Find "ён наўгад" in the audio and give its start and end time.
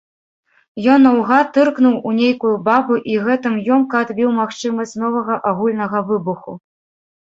0.93-1.51